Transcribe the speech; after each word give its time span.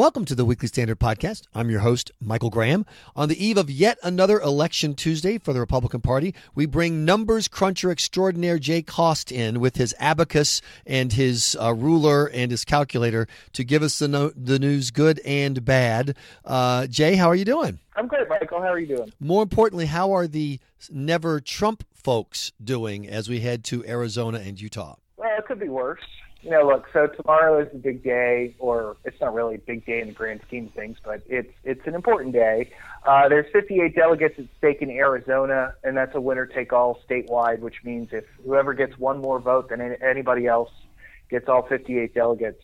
Welcome 0.00 0.24
to 0.24 0.34
the 0.34 0.46
Weekly 0.46 0.66
Standard 0.66 0.98
Podcast. 0.98 1.42
I'm 1.54 1.68
your 1.68 1.80
host, 1.80 2.10
Michael 2.22 2.48
Graham. 2.48 2.86
On 3.14 3.28
the 3.28 3.44
eve 3.44 3.58
of 3.58 3.70
yet 3.70 3.98
another 4.02 4.40
election 4.40 4.94
Tuesday 4.94 5.36
for 5.36 5.52
the 5.52 5.60
Republican 5.60 6.00
Party, 6.00 6.34
we 6.54 6.64
bring 6.64 7.04
numbers 7.04 7.48
cruncher 7.48 7.90
extraordinaire 7.90 8.58
Jay 8.58 8.80
Cost 8.80 9.30
in 9.30 9.60
with 9.60 9.76
his 9.76 9.94
abacus 9.98 10.62
and 10.86 11.12
his 11.12 11.54
uh, 11.60 11.74
ruler 11.74 12.30
and 12.30 12.50
his 12.50 12.64
calculator 12.64 13.28
to 13.52 13.62
give 13.62 13.82
us 13.82 13.98
the, 13.98 14.08
no- 14.08 14.32
the 14.34 14.58
news, 14.58 14.90
good 14.90 15.20
and 15.22 15.66
bad. 15.66 16.16
Uh, 16.46 16.86
Jay, 16.86 17.16
how 17.16 17.28
are 17.28 17.36
you 17.36 17.44
doing? 17.44 17.78
I'm 17.94 18.06
great, 18.06 18.26
Michael. 18.26 18.62
How 18.62 18.72
are 18.72 18.78
you 18.78 18.96
doing? 18.96 19.12
More 19.20 19.42
importantly, 19.42 19.84
how 19.84 20.12
are 20.12 20.26
the 20.26 20.60
never 20.90 21.40
Trump 21.40 21.84
folks 21.92 22.52
doing 22.64 23.06
as 23.06 23.28
we 23.28 23.40
head 23.40 23.64
to 23.64 23.84
Arizona 23.86 24.38
and 24.38 24.58
Utah? 24.58 24.96
Well, 25.18 25.28
it 25.36 25.44
could 25.44 25.60
be 25.60 25.68
worse 25.68 26.00
you 26.42 26.50
know, 26.50 26.66
look, 26.66 26.86
so 26.92 27.06
tomorrow 27.06 27.60
is 27.60 27.68
a 27.72 27.76
big 27.76 28.02
day, 28.02 28.54
or 28.58 28.96
it's 29.04 29.20
not 29.20 29.34
really 29.34 29.56
a 29.56 29.58
big 29.58 29.84
day 29.84 30.00
in 30.00 30.08
the 30.08 30.14
grand 30.14 30.40
scheme 30.46 30.68
of 30.68 30.72
things, 30.72 30.96
but 31.04 31.22
it's 31.26 31.52
it's 31.64 31.86
an 31.86 31.94
important 31.94 32.32
day. 32.32 32.70
Uh, 33.06 33.28
there's 33.28 33.50
58 33.52 33.94
delegates 33.94 34.38
at 34.38 34.46
stake 34.58 34.82
in 34.82 34.90
Arizona, 34.90 35.74
and 35.84 35.96
that's 35.96 36.14
a 36.14 36.20
winner-take-all 36.20 37.00
statewide, 37.08 37.60
which 37.60 37.76
means 37.84 38.08
if 38.12 38.24
whoever 38.44 38.74
gets 38.74 38.98
one 38.98 39.20
more 39.20 39.38
vote 39.38 39.68
than 39.68 39.80
anybody 39.80 40.46
else 40.46 40.70
gets 41.30 41.48
all 41.48 41.66
58 41.66 42.14
delegates. 42.14 42.62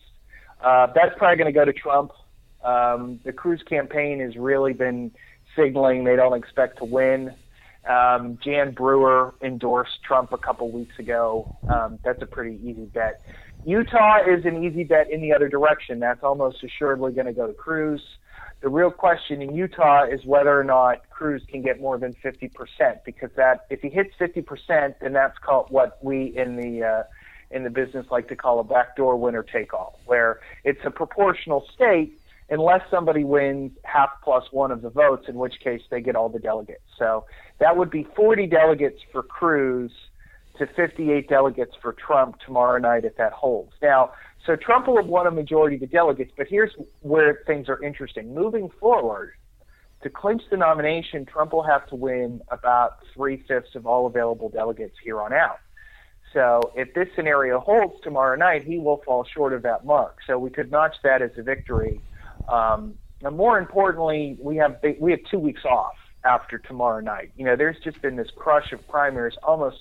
Uh, 0.61 0.87
that's 0.93 1.15
probably 1.17 1.37
going 1.37 1.51
to 1.51 1.57
go 1.57 1.65
to 1.65 1.73
Trump. 1.73 2.11
Um, 2.63 3.19
the 3.23 3.33
Cruz 3.33 3.61
campaign 3.67 4.19
has 4.19 4.35
really 4.35 4.73
been 4.73 5.11
signaling 5.55 6.03
they 6.03 6.15
don't 6.15 6.37
expect 6.37 6.79
to 6.79 6.85
win. 6.85 7.33
Um, 7.87 8.37
Jan 8.43 8.71
Brewer 8.71 9.33
endorsed 9.41 10.03
Trump 10.03 10.33
a 10.33 10.37
couple 10.37 10.69
weeks 10.71 10.99
ago. 10.99 11.55
Um, 11.69 11.99
that's 12.03 12.21
a 12.21 12.25
pretty 12.25 12.59
easy 12.61 12.85
bet. 12.85 13.21
Utah 13.67 14.19
is 14.25 14.45
an 14.45 14.63
easy 14.63 14.85
bet 14.85 15.11
in 15.11 15.19
the 15.19 15.33
other 15.33 15.49
direction. 15.49 15.99
That's 15.99 16.23
almost 16.23 16.63
assuredly 16.63 17.11
going 17.11 17.27
to 17.27 17.33
go 17.33 17.47
to 17.47 17.53
Cruz. 17.53 18.01
The 18.61 18.69
real 18.69 18.89
question 18.89 19.41
in 19.41 19.53
Utah 19.53 20.05
is 20.05 20.23
whether 20.23 20.57
or 20.57 20.63
not 20.63 21.09
Cruz 21.09 21.41
can 21.51 21.61
get 21.61 21.81
more 21.81 21.97
than 21.97 22.15
50%, 22.23 22.49
because 23.05 23.29
that 23.35 23.65
if 23.69 23.81
he 23.81 23.89
hits 23.89 24.11
50%, 24.21 24.95
then 25.01 25.11
that's 25.11 25.37
called 25.39 25.67
what 25.69 26.01
we 26.01 26.33
in 26.37 26.55
the 26.55 26.85
uh, 26.85 27.03
in 27.51 27.65
the 27.65 27.69
business 27.69 28.05
like 28.09 28.29
to 28.29 28.37
call 28.37 28.61
a 28.61 28.63
backdoor 28.63 29.17
winner 29.17 29.43
take 29.43 29.73
all, 29.73 29.99
where 30.05 30.39
it's 30.63 30.81
a 30.85 30.91
proportional 30.91 31.65
state 31.75 32.17
unless 32.49 32.81
somebody 32.89 33.25
wins 33.25 33.71
half 33.83 34.11
plus 34.23 34.45
one 34.51 34.71
of 34.71 34.81
the 34.81 34.89
votes, 34.89 35.25
in 35.27 35.35
which 35.35 35.55
case 35.61 35.81
they 35.91 35.99
get 35.99 36.15
all 36.15 36.29
the 36.29 36.39
delegates. 36.39 36.87
So 36.97 37.25
that 37.59 37.75
would 37.75 37.91
be 37.91 38.07
40 38.15 38.47
delegates 38.47 39.01
for 39.11 39.23
Cruz 39.23 39.91
to 40.59 40.67
58 40.67 41.27
delegates 41.27 41.73
for 41.81 41.93
Trump 41.93 42.39
tomorrow 42.45 42.79
night 42.79 43.05
if 43.05 43.15
that 43.17 43.33
holds. 43.33 43.73
Now, 43.81 44.11
so 44.45 44.55
Trump 44.55 44.87
will 44.87 44.97
have 44.97 45.07
won 45.07 45.27
a 45.27 45.31
majority 45.31 45.75
of 45.75 45.81
the 45.81 45.87
delegates, 45.87 46.31
but 46.37 46.47
here's 46.47 46.71
where 47.01 47.41
things 47.45 47.67
are 47.69 47.83
interesting. 47.83 48.33
Moving 48.33 48.69
forward, 48.79 49.33
to 50.03 50.09
clinch 50.09 50.43
the 50.49 50.57
nomination, 50.57 51.25
Trump 51.25 51.53
will 51.53 51.63
have 51.63 51.87
to 51.87 51.95
win 51.95 52.41
about 52.49 52.99
three 53.13 53.43
fifths 53.47 53.75
of 53.75 53.87
all 53.87 54.05
available 54.05 54.49
delegates 54.49 54.95
here 55.03 55.19
on 55.19 55.33
out. 55.33 55.59
So 56.33 56.71
if 56.75 56.93
this 56.93 57.07
scenario 57.15 57.59
holds 57.59 57.95
tomorrow 58.03 58.37
night, 58.37 58.63
he 58.63 58.77
will 58.77 59.01
fall 59.05 59.25
short 59.25 59.53
of 59.53 59.63
that 59.63 59.85
mark. 59.85 60.17
So 60.27 60.37
we 60.37 60.49
could 60.49 60.71
notch 60.71 60.95
that 61.03 61.21
as 61.21 61.31
a 61.37 61.41
victory. 61.41 62.01
Um, 62.47 62.95
and 63.21 63.35
more 63.35 63.57
importantly, 63.57 64.37
we 64.39 64.57
have 64.57 64.77
we 64.99 65.11
have 65.11 65.21
two 65.31 65.39
weeks 65.39 65.65
off 65.65 65.95
after 66.23 66.59
tomorrow 66.59 66.99
night. 66.99 67.31
You 67.35 67.45
know, 67.45 67.55
there's 67.55 67.77
just 67.83 68.01
been 68.01 68.15
this 68.15 68.29
crush 68.35 68.71
of 68.73 68.87
primaries 68.87 69.37
almost 69.41 69.77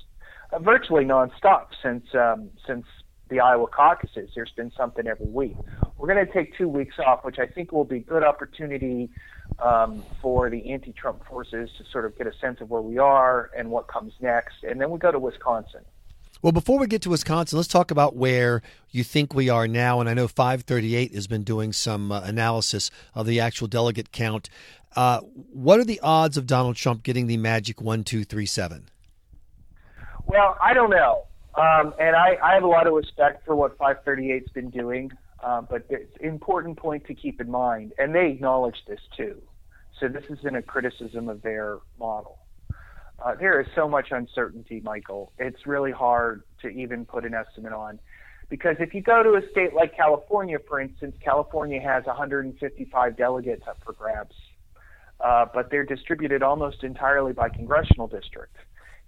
virtually 0.61 1.05
nonstop 1.05 1.69
since 1.83 2.05
um, 2.15 2.51
since 2.67 2.85
the 3.29 3.41
Iowa 3.41 3.67
caucuses. 3.67 4.31
There's 4.35 4.53
been 4.57 4.71
something 4.77 5.07
every 5.07 5.27
week. 5.27 5.57
We're 5.99 6.13
going 6.13 6.25
to 6.25 6.33
take 6.33 6.57
two 6.57 6.69
weeks 6.69 6.95
off, 7.05 7.25
which 7.25 7.39
I 7.39 7.47
think 7.47 7.73
will 7.73 7.85
be 7.85 7.97
a 7.97 8.01
good 8.01 8.23
opportunity 8.23 9.11
um, 9.59 10.05
for 10.23 10.49
the 10.49 10.73
anti-Trump 10.73 11.27
forces 11.27 11.71
to 11.79 11.85
sort 11.91 12.05
of 12.05 12.17
get 12.17 12.27
a 12.27 12.33
sense 12.39 12.61
of 12.61 12.71
where 12.71 12.83
we 12.83 12.99
are 12.99 13.51
and 13.57 13.71
what 13.71 13.89
comes 13.89 14.13
next, 14.21 14.63
and 14.63 14.81
then 14.81 14.91
we 14.91 14.99
go 14.99 15.11
to 15.11 15.19
Wisconsin. 15.19 15.81
Well, 16.43 16.53
before 16.53 16.79
we 16.79 16.87
get 16.87 17.03
to 17.03 17.11
Wisconsin, 17.11 17.57
let's 17.57 17.69
talk 17.69 17.91
about 17.91 18.15
where 18.15 18.63
you 18.91 19.03
think 19.03 19.35
we 19.35 19.49
are 19.49 19.67
now. 19.67 20.01
And 20.01 20.09
I 20.09 20.15
know 20.15 20.29
538 20.29 21.15
has 21.15 21.27
been 21.27 21.45
doing 21.45 21.73
some 21.73 22.13
uh, 22.13 22.21
analysis 22.21 22.91
of 23.15 23.27
the 23.27 23.41
actual 23.41 23.69
delegate 23.69 24.13
count. 24.13 24.51
Uh, 24.95 25.21
what 25.21 25.81
are 25.81 25.85
the 25.85 25.99
odds 26.01 26.37
of 26.37 26.47
Donald 26.47 26.77
Trump 26.77 27.03
getting 27.03 27.27
the 27.27 27.39
magic 27.39 27.81
one, 27.81 28.05
two, 28.05 28.23
three, 28.23 28.47
seven? 28.47 28.89
Well, 30.27 30.57
I 30.61 30.75
don't 30.75 30.91
know. 30.91 31.25
Um, 31.55 31.95
and 31.99 32.15
I, 32.15 32.37
I 32.43 32.55
have 32.55 32.65
a 32.65 32.69
lot 32.69 32.87
of 32.87 32.93
respect 32.93 33.47
for 33.47 33.57
what 33.57 33.79
538's 33.79 34.51
been 34.51 34.71
doing, 34.71 35.11
um, 35.43 35.67
but 35.71 35.87
it's 35.89 36.15
an 36.21 36.27
important 36.29 36.77
point 36.77 37.07
to 37.07 37.15
keep 37.15 37.41
in 37.41 37.51
mind, 37.51 37.93
and 37.99 38.15
they 38.15 38.31
acknowledge 38.31 38.77
this 38.87 39.01
too. 39.17 39.41
So 39.99 40.09
this 40.09 40.25
isn't 40.29 40.55
a 40.55 40.61
criticism 40.61 41.29
of 41.29 41.41
their 41.41 41.79
model. 41.99 42.39
Uh, 43.25 43.35
there 43.35 43.59
is 43.61 43.67
so 43.75 43.89
much 43.89 44.09
uncertainty, 44.11 44.81
Michael. 44.85 45.33
It's 45.39 45.67
really 45.67 45.93
hard 45.93 46.43
to 46.61 46.69
even 46.69 47.07
put 47.07 47.25
an 47.25 47.33
estimate 47.33 47.73
on. 47.73 47.99
Because 48.51 48.77
if 48.79 48.93
you 48.93 49.01
go 49.01 49.23
to 49.23 49.35
a 49.35 49.51
state 49.51 49.73
like 49.73 49.97
California, 49.97 50.59
for 50.69 50.79
instance, 50.79 51.17
California 51.25 51.81
has 51.81 52.05
155 52.05 53.17
delegates 53.17 53.63
up 53.67 53.79
for 53.85 53.95
grabs, 53.95 54.35
uh, 55.21 55.47
but 55.53 55.71
they're 55.71 55.85
distributed 55.85 56.43
almost 56.43 56.85
entirely 56.85 57.33
by 57.33 57.49
congressional 57.49 58.07
district. 58.07 58.55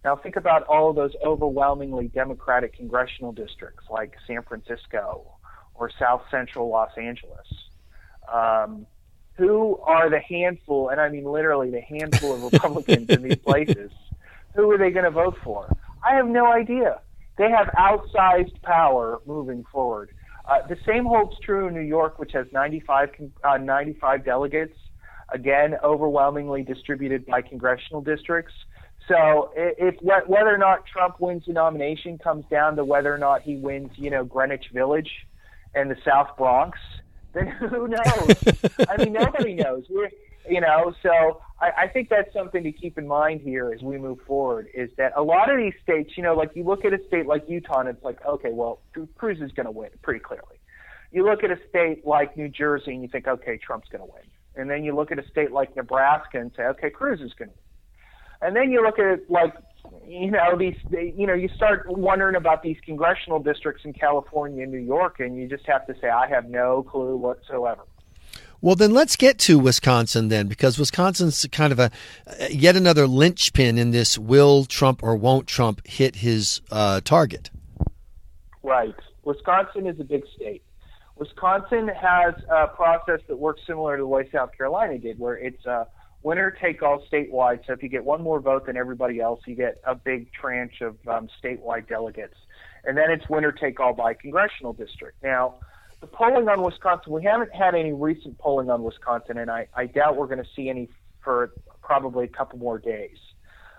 Now 0.04 0.16
think 0.16 0.36
about 0.36 0.62
all 0.64 0.91
of 0.91 0.97
those 0.97 1.12
overwhelmingly 1.25 2.09
Democratic 2.09 2.75
congressional 2.76 3.32
districts 3.32 3.84
like 3.91 4.14
San 4.26 4.42
Francisco 4.42 5.32
or 5.75 5.91
South 5.98 6.22
Central 6.31 6.69
Los 6.69 6.91
Angeles. 6.97 7.47
Um, 8.32 8.86
who 9.38 9.78
are 9.84 10.10
the 10.10 10.19
handful, 10.19 10.88
and 10.88 11.00
I 11.00 11.09
mean 11.09 11.25
literally 11.25 11.70
the 11.70 11.81
handful 11.81 12.34
of 12.34 12.42
Republicans 12.53 13.09
in 13.09 13.22
these 13.22 13.38
places? 13.38 13.91
Who 14.54 14.70
are 14.72 14.78
they 14.78 14.91
going 14.91 15.04
to 15.04 15.10
vote 15.10 15.36
for? 15.44 15.75
I 16.04 16.15
have 16.16 16.26
no 16.26 16.53
idea. 16.53 17.00
They 17.36 17.50
have 17.50 17.69
outsized 17.78 18.60
power 18.62 19.20
moving 19.26 19.65
forward. 19.70 20.10
Uh, 20.44 20.66
the 20.66 20.76
same 20.86 21.04
holds 21.04 21.38
true 21.41 21.69
in 21.69 21.75
New 21.75 21.80
York, 21.80 22.19
which 22.19 22.32
has 22.32 22.47
95, 22.53 23.10
uh, 23.44 23.59
95 23.59 24.25
delegates, 24.25 24.76
again, 25.32 25.76
overwhelmingly 25.84 26.62
distributed 26.62 27.25
by 27.26 27.42
congressional 27.42 28.00
districts. 28.00 28.54
So 29.08 29.50
if 29.56 29.96
whether 30.02 30.54
or 30.54 30.58
not 30.58 30.84
Trump 30.86 31.19
wins 31.19 31.44
the 31.46 31.54
nomination 31.54 32.19
comes 32.19 32.44
down 32.50 32.76
to 32.76 32.84
whether 32.84 33.12
or 33.12 33.19
not 33.19 33.42
he 33.42 33.56
wins, 33.56 33.91
you 33.96 34.10
know, 34.10 34.22
Greenwich 34.22 34.66
Village 34.72 35.10
and 35.74 35.91
the 35.91 35.96
South 36.04 36.36
Bronx, 36.36 36.78
then 37.32 37.47
who 37.70 37.88
knows? 37.88 38.34
I 38.88 38.97
mean, 38.98 39.14
nobody 39.14 39.54
knows. 39.62 39.84
We're, 39.88 40.10
you 40.48 40.60
know, 40.60 40.94
so 41.02 41.41
I, 41.60 41.70
I 41.84 41.88
think 41.88 42.10
that's 42.10 42.32
something 42.34 42.62
to 42.62 42.72
keep 42.72 42.98
in 42.98 43.06
mind 43.06 43.41
here 43.41 43.72
as 43.72 43.82
we 43.82 43.97
move 43.97 44.18
forward. 44.26 44.68
Is 44.74 44.91
that 44.98 45.12
a 45.16 45.22
lot 45.22 45.50
of 45.50 45.56
these 45.56 45.74
states, 45.82 46.12
you 46.16 46.22
know, 46.22 46.34
like 46.34 46.50
you 46.54 46.64
look 46.64 46.84
at 46.84 46.92
a 46.92 46.98
state 47.06 47.26
like 47.26 47.48
Utah, 47.48 47.80
and 47.80 47.88
it's 47.88 48.04
like, 48.04 48.24
okay, 48.26 48.50
well, 48.52 48.80
Cruz 49.16 49.41
is 49.41 49.52
going 49.52 49.66
to 49.66 49.72
win 49.72 49.91
pretty 50.02 50.20
clearly. 50.20 50.60
You 51.12 51.24
look 51.24 51.42
at 51.42 51.50
a 51.50 51.58
state 51.70 52.06
like 52.06 52.36
New 52.36 52.50
Jersey, 52.50 52.92
and 52.92 53.02
you 53.02 53.08
think, 53.08 53.26
okay, 53.26 53.56
Trump's 53.56 53.88
going 53.88 54.06
to 54.06 54.12
win. 54.12 54.24
And 54.56 54.68
then 54.68 54.84
you 54.84 54.94
look 54.94 55.10
at 55.10 55.18
a 55.18 55.26
state 55.28 55.52
like 55.52 55.74
Nebraska 55.76 56.38
and 56.38 56.50
say, 56.54 56.64
okay, 56.64 56.91
Cruz 56.91 57.20
is 57.20 57.32
going 57.34 57.48
to 57.48 57.54
win 57.54 57.67
and 58.43 58.54
then 58.54 58.71
you 58.71 58.82
look 58.82 58.99
at 58.99 59.06
it 59.06 59.31
like, 59.31 59.54
you 60.06 60.31
know, 60.31 60.56
these, 60.56 60.76
you 60.91 61.26
know, 61.26 61.34
you 61.34 61.49
start 61.54 61.84
wondering 61.88 62.34
about 62.34 62.62
these 62.62 62.76
congressional 62.84 63.41
districts 63.41 63.84
in 63.84 63.93
California 63.93 64.62
and 64.62 64.72
New 64.72 64.78
York, 64.78 65.21
and 65.21 65.37
you 65.37 65.47
just 65.47 65.66
have 65.66 65.87
to 65.87 65.94
say, 66.00 66.09
I 66.09 66.28
have 66.28 66.48
no 66.48 66.82
clue 66.82 67.16
whatsoever. 67.16 67.82
Well, 68.60 68.75
then 68.75 68.93
let's 68.93 69.15
get 69.15 69.38
to 69.41 69.59
Wisconsin 69.59 70.28
then, 70.28 70.48
because 70.48 70.78
Wisconsin's 70.78 71.47
kind 71.53 71.72
of 71.72 71.78
a 71.78 71.91
yet 72.50 72.75
another 72.75 73.06
linchpin 73.06 73.78
in 73.78 73.93
this: 73.93 74.19
will 74.19 74.65
Trump 74.65 75.00
or 75.03 75.15
won't 75.15 75.47
Trump 75.47 75.87
hit 75.87 76.16
his 76.16 76.60
uh, 76.72 77.00
target? 77.03 77.50
Right. 78.65 78.97
Wisconsin 79.22 79.87
is 79.87 80.00
a 80.00 80.04
big 80.04 80.25
state. 80.34 80.62
Wisconsin 81.16 81.88
has 81.88 82.34
a 82.50 82.66
process 82.69 83.21
that 83.28 83.37
works 83.37 83.60
similar 83.66 83.97
to 83.97 84.03
the 84.03 84.07
way 84.07 84.28
South 84.33 84.51
Carolina 84.57 84.98
did, 84.98 85.18
where 85.18 85.36
it's 85.36 85.65
a 85.65 85.86
winner 86.22 86.50
take 86.50 86.82
all 86.82 87.03
statewide. 87.10 87.66
So 87.66 87.72
if 87.72 87.82
you 87.82 87.88
get 87.88 88.04
one 88.04 88.22
more 88.22 88.41
vote 88.41 88.66
than 88.66 88.76
everybody 88.76 89.20
else, 89.20 89.41
you 89.47 89.54
get 89.54 89.80
a 89.84 89.94
big 89.94 90.32
tranche 90.32 90.80
of 90.80 90.97
um, 91.06 91.28
statewide 91.42 91.88
delegates. 91.88 92.36
And 92.84 92.97
then 92.97 93.10
it's 93.10 93.28
winner 93.28 93.53
take 93.53 93.80
all 93.80 93.92
by 93.92 94.15
congressional 94.15 94.72
district. 94.72 95.22
Now, 95.22 95.56
the 96.00 96.06
polling 96.06 96.48
on 96.48 96.62
Wisconsin, 96.62 97.12
we 97.12 97.24
haven't 97.24 97.53
had 97.53 97.74
any 97.74 97.92
recent 97.92 98.38
polling 98.38 98.70
on 98.70 98.82
Wisconsin, 98.84 99.38
and 99.38 99.50
I, 99.50 99.66
I 99.74 99.86
doubt 99.86 100.16
we're 100.16 100.26
going 100.26 100.42
to 100.42 100.48
see 100.54 100.68
any 100.68 100.88
for 101.22 101.53
probably 101.82 102.24
a 102.24 102.28
couple 102.28 102.59
more 102.59 102.78
days. 102.78 103.16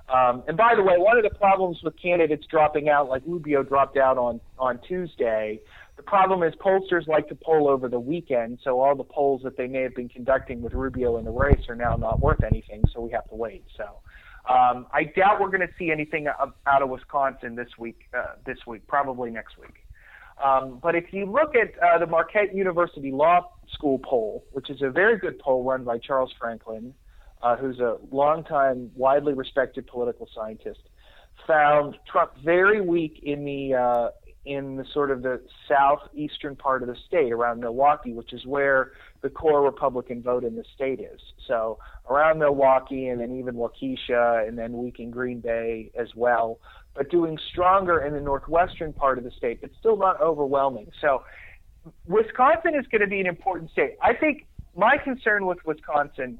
Um, 0.09 0.44
and 0.47 0.57
by 0.57 0.74
the 0.75 0.81
way, 0.81 0.95
one 0.97 1.18
of 1.18 1.24
the 1.24 1.30
problems 1.30 1.77
with 1.83 1.94
candidates 2.01 2.45
dropping 2.50 2.89
out, 2.89 3.09
like 3.09 3.21
Rubio 3.25 3.63
dropped 3.63 3.95
out 3.95 4.18
on, 4.18 4.42
on 4.57 4.80
Tuesday, 4.88 5.62
the 6.00 6.04
problem 6.04 6.44
is 6.44 6.54
pollsters 6.66 7.10
like 7.10 7.28
to 7.28 7.36
poll 7.36 7.68
over 7.68 7.90
the 7.90 8.00
weekend, 8.00 8.60
so 8.63 8.80
all 8.80 8.96
the 8.96 9.04
polls 9.04 9.42
that 9.44 9.57
they 9.57 9.68
may 9.68 9.81
have 9.81 9.94
been 9.94 10.07
conducting 10.07 10.62
with 10.62 10.72
Rubio 10.72 11.18
in 11.18 11.25
the 11.25 11.31
race 11.31 11.68
are 11.68 11.75
now 11.75 11.98
not 11.98 12.22
worth 12.22 12.42
anything, 12.42 12.86
so 12.94 13.01
we 13.01 13.12
have 13.12 13.28
to 13.28 13.36
wait. 13.36 13.66
So 13.75 13.84
um, 14.50 14.88
I 14.94 15.04
doubt 15.04 15.42
we're 15.42 15.50
going 15.50 15.68
to 15.68 15.74
see 15.78 15.92
anything 15.92 16.28
out 16.30 16.81
of 16.81 16.88
Wisconsin 16.88 17.54
this 17.54 17.68
week. 17.78 18.04
Uh, 18.18 18.36
this 18.46 18.60
week, 18.66 18.88
probably 18.88 19.30
next 19.30 19.57
week. 19.57 19.75
Um, 20.42 20.80
but 20.81 20.96
if 20.96 21.12
you 21.12 21.25
look 21.25 21.54
at 21.54 21.78
uh, 21.84 21.98
the 22.00 22.07
Marquette 22.07 22.56
University 22.56 23.12
Law 23.12 23.52
School 23.74 24.00
poll, 24.00 24.45
which 24.54 24.69
is 24.69 24.81
a 24.81 24.90
very 24.90 25.18
good 25.18 25.38
poll 25.40 25.66
run 25.66 25.84
by 25.84 25.98
Charles 25.98 26.31
Franklin, 26.40 26.94
uh, 27.42 27.57
who's 27.57 27.80
a 27.80 27.98
longtime, 28.10 28.90
widely 28.95 29.34
respected 29.34 29.86
political 29.86 30.30
scientist, 30.34 30.80
found 31.45 31.98
Trump 32.10 32.31
very 32.42 32.80
weak 32.80 33.19
in 33.22 33.44
the 33.44 33.74
uh, 33.74 34.10
in 34.45 34.77
the 34.77 34.86
sort 34.94 35.12
of 35.12 35.21
the 35.21 35.41
southeastern 35.68 36.56
part 36.56 36.81
of 36.81 36.88
the 36.88 36.95
state 37.07 37.31
around 37.31 37.59
Milwaukee, 37.59 38.13
which 38.13 38.33
is 38.33 38.45
where 38.45 38.94
the 39.21 39.30
core 39.30 39.62
Republican 39.62 40.24
vote 40.24 40.44
in 40.44 40.56
the 40.56 40.63
state 40.74 41.00
is. 41.00 41.19
So 41.47 41.77
around 42.09 42.39
Milwaukee 42.39 43.07
and 43.07 43.19
then 43.19 43.38
even 43.38 43.56
Waukesha 43.56 44.47
and 44.47 44.57
then 44.57 44.74
weak 44.74 45.00
in 45.00 45.12
Green 45.12 45.41
Bay 45.41 45.91
as 46.00 46.07
well, 46.15 46.59
but 46.95 47.12
doing 47.12 47.38
stronger 47.51 48.00
in 48.00 48.13
the 48.13 48.21
northwestern 48.21 48.94
part 48.94 49.18
of 49.18 49.24
the 49.24 49.31
state, 49.31 49.62
but 49.62 49.71
still 49.77 49.97
not 49.97 50.21
overwhelming. 50.21 50.88
So 51.01 51.24
Wisconsin 52.07 52.75
is 52.75 52.85
going 52.92 53.01
to 53.01 53.07
be 53.07 53.19
an 53.19 53.27
important 53.27 53.71
state. 53.71 53.97
I 54.01 54.13
think 54.13 54.47
my 54.75 54.97
concern 55.03 55.45
with 55.45 55.59
Wisconsin 55.65 56.39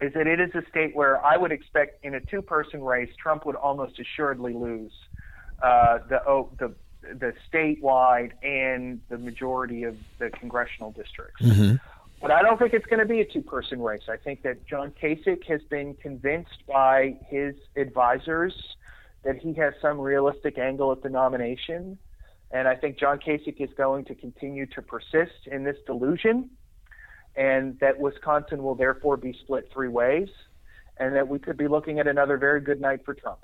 is 0.00 0.12
that 0.14 0.26
it 0.26 0.40
is 0.40 0.50
a 0.54 0.68
state 0.68 0.96
where 0.96 1.24
I 1.24 1.36
would 1.36 1.52
expect 1.52 2.04
in 2.04 2.14
a 2.14 2.20
two-person 2.20 2.82
race, 2.82 3.10
Trump 3.22 3.46
would 3.46 3.54
almost 3.54 4.00
assuredly 4.00 4.52
lose 4.52 4.92
uh, 5.62 5.98
the 6.08 6.18
oh, 6.26 6.50
the 6.58 6.74
the 7.02 7.34
statewide 7.52 8.32
and 8.42 9.00
the 9.08 9.18
majority 9.18 9.82
of 9.84 9.96
the 10.18 10.30
congressional 10.30 10.92
districts. 10.92 11.42
Mm-hmm. 11.42 11.76
But 12.20 12.30
I 12.30 12.42
don't 12.42 12.56
think 12.56 12.72
it's 12.72 12.86
going 12.86 13.00
to 13.00 13.06
be 13.06 13.20
a 13.20 13.24
two-person 13.24 13.82
race. 13.82 14.02
I 14.08 14.16
think 14.16 14.42
that 14.42 14.64
John 14.64 14.92
Kasich 15.02 15.44
has 15.48 15.60
been 15.62 15.94
convinced 15.94 16.64
by 16.68 17.16
his 17.28 17.56
advisors 17.76 18.54
that 19.24 19.38
he 19.38 19.54
has 19.54 19.74
some 19.82 20.00
realistic 20.00 20.56
angle 20.56 20.92
at 20.92 21.02
the 21.02 21.08
nomination, 21.08 21.98
and 22.52 22.68
I 22.68 22.76
think 22.76 22.98
John 22.98 23.18
Kasich 23.18 23.60
is 23.60 23.70
going 23.76 24.04
to 24.06 24.14
continue 24.14 24.66
to 24.66 24.82
persist 24.82 25.46
in 25.46 25.64
this 25.64 25.76
delusion, 25.84 26.50
and 27.34 27.78
that 27.80 27.98
Wisconsin 27.98 28.62
will 28.62 28.74
therefore 28.76 29.16
be 29.16 29.32
split 29.42 29.68
three 29.72 29.88
ways, 29.88 30.28
and 30.98 31.16
that 31.16 31.26
we 31.26 31.38
could 31.38 31.56
be 31.56 31.66
looking 31.66 31.98
at 31.98 32.06
another 32.06 32.36
very 32.36 32.60
good 32.60 32.80
night 32.80 33.04
for 33.04 33.14
Trump. 33.14 33.40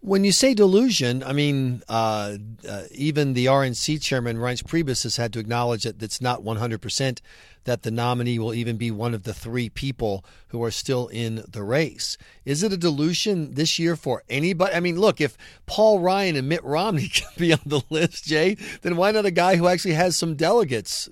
When 0.00 0.24
you 0.24 0.32
say 0.32 0.54
delusion, 0.54 1.22
I 1.22 1.32
mean, 1.32 1.82
uh, 1.88 2.36
uh, 2.68 2.82
even 2.92 3.34
the 3.34 3.46
RNC 3.46 4.02
chairman, 4.02 4.36
Reince 4.36 4.62
Priebus, 4.62 5.02
has 5.04 5.16
had 5.16 5.32
to 5.32 5.38
acknowledge 5.38 5.84
that 5.84 6.02
it's 6.02 6.20
not 6.20 6.42
100% 6.42 7.20
that 7.64 7.82
the 7.82 7.90
nominee 7.90 8.38
will 8.38 8.54
even 8.54 8.76
be 8.76 8.90
one 8.90 9.14
of 9.14 9.22
the 9.22 9.34
three 9.34 9.68
people 9.68 10.24
who 10.48 10.62
are 10.62 10.70
still 10.70 11.08
in 11.08 11.44
the 11.48 11.62
race. 11.62 12.16
Is 12.44 12.62
it 12.62 12.72
a 12.72 12.76
delusion 12.76 13.54
this 13.54 13.78
year 13.78 13.96
for 13.96 14.22
anybody? 14.28 14.74
I 14.74 14.80
mean, 14.80 15.00
look, 15.00 15.20
if 15.20 15.36
Paul 15.66 16.00
Ryan 16.00 16.36
and 16.36 16.48
Mitt 16.48 16.62
Romney 16.62 17.08
can 17.12 17.30
be 17.38 17.52
on 17.52 17.60
the 17.64 17.82
list, 17.90 18.24
Jay, 18.24 18.56
then 18.82 18.96
why 18.96 19.10
not 19.10 19.26
a 19.26 19.30
guy 19.30 19.56
who 19.56 19.66
actually 19.66 19.94
has 19.94 20.16
some 20.16 20.34
delegates? 20.34 21.08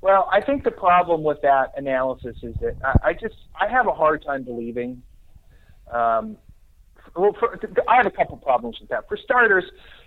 Well, 0.00 0.28
I 0.32 0.40
think 0.40 0.64
the 0.64 0.72
problem 0.72 1.22
with 1.22 1.40
that 1.42 1.72
analysis 1.76 2.36
is 2.42 2.56
that 2.60 2.76
I, 2.84 3.10
I 3.10 3.12
just 3.12 3.36
I 3.58 3.68
have 3.68 3.86
a 3.86 3.92
hard 3.92 4.24
time 4.24 4.42
believing 4.42 5.00
um, 5.92 6.36
well, 7.14 7.34
for, 7.38 7.58
I 7.88 7.96
have 7.96 8.06
a 8.06 8.10
couple 8.10 8.36
problems 8.38 8.78
with 8.80 8.88
that. 8.90 9.08
For 9.08 9.16
starters, 9.16 9.64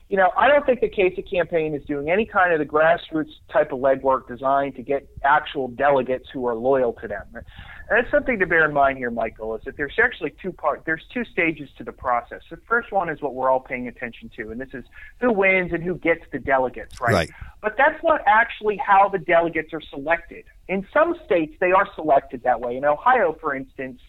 you 0.09 0.17
know, 0.17 0.31
I 0.37 0.47
don't 0.47 0.65
think 0.65 0.81
the 0.81 0.89
Kasich 0.89 1.29
campaign 1.29 1.73
is 1.73 1.83
doing 1.85 2.09
any 2.09 2.25
kind 2.25 2.53
of 2.53 2.59
the 2.59 2.65
grassroots 2.65 3.31
type 3.51 3.71
of 3.71 3.79
legwork 3.79 4.27
designed 4.27 4.75
to 4.75 4.83
get 4.83 5.07
actual 5.23 5.67
delegates 5.67 6.27
who 6.31 6.45
are 6.47 6.55
loyal 6.55 6.93
to 6.93 7.07
them. 7.07 7.23
And 7.33 7.43
that's 7.89 8.09
something 8.09 8.39
to 8.39 8.47
bear 8.47 8.65
in 8.65 8.73
mind 8.73 8.97
here, 8.97 9.11
Michael, 9.11 9.55
is 9.55 9.61
that 9.65 9.77
there's 9.77 9.97
actually 10.03 10.33
two 10.41 10.51
part 10.51 10.83
there's 10.85 11.03
two 11.13 11.23
stages 11.25 11.69
to 11.77 11.83
the 11.83 11.91
process. 11.91 12.41
The 12.49 12.57
first 12.67 12.91
one 12.91 13.09
is 13.09 13.21
what 13.21 13.35
we're 13.35 13.49
all 13.49 13.59
paying 13.59 13.87
attention 13.87 14.31
to, 14.37 14.49
and 14.49 14.59
this 14.59 14.73
is 14.73 14.83
who 15.21 15.31
wins 15.31 15.71
and 15.73 15.83
who 15.83 15.95
gets 15.95 16.21
the 16.31 16.39
delegates, 16.39 16.99
right? 16.99 17.13
Right. 17.13 17.29
But 17.61 17.75
that's 17.77 18.03
not 18.03 18.21
actually 18.25 18.77
how 18.77 19.09
the 19.09 19.19
delegates 19.19 19.73
are 19.73 19.81
selected. 19.81 20.45
In 20.67 20.87
some 20.91 21.15
states 21.25 21.55
they 21.59 21.71
are 21.71 21.87
selected 21.95 22.43
that 22.43 22.59
way. 22.61 22.77
In 22.77 22.85
Ohio, 22.85 23.37
for 23.39 23.55
instance, 23.55 24.01